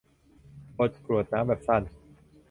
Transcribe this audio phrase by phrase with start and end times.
[0.77, 1.83] บทกรวดน้ำแบบสั้น